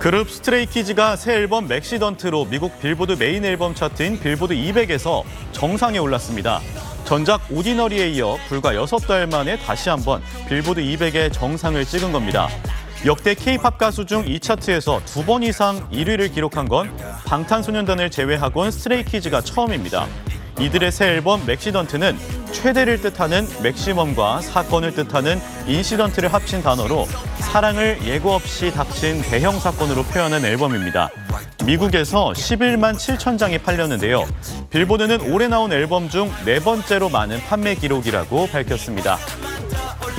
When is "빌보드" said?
2.80-3.12, 4.20-4.54, 10.48-10.80